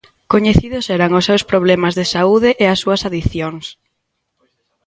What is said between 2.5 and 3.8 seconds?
e as súas adiccións.